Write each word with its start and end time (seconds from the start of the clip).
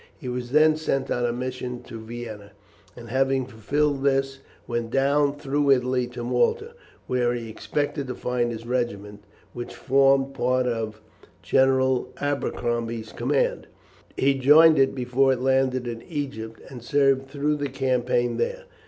He 0.17 0.27
was 0.27 0.49
then 0.49 0.77
sent 0.77 1.11
on 1.11 1.27
a 1.27 1.31
mission 1.31 1.83
to 1.83 1.99
Vienna, 1.99 2.53
and 2.97 3.09
having 3.09 3.45
fulfilled 3.45 4.01
this, 4.01 4.39
went 4.65 4.89
down 4.89 5.35
through 5.37 5.69
Italy 5.69 6.07
to 6.07 6.23
Malta, 6.23 6.73
where 7.05 7.35
he 7.35 7.47
expected 7.51 8.07
to 8.07 8.15
find 8.15 8.51
his 8.51 8.65
regiment, 8.65 9.23
which 9.53 9.75
formed 9.75 10.33
part 10.33 10.65
of 10.65 11.01
General 11.43 12.11
Abercrombie's 12.19 13.11
command. 13.11 13.67
He 14.17 14.33
joined 14.33 14.79
it 14.79 14.95
before 14.95 15.33
it 15.33 15.39
landed 15.39 15.85
in 15.85 16.01
Egypt, 16.09 16.59
and 16.69 16.81
served 16.81 17.27
through 17.29 17.57
the 17.57 17.69
campaign 17.69 18.37
there. 18.37 18.63